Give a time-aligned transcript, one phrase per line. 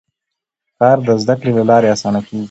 [0.77, 2.39] کار د زده کړې له لارې اسانه کېږي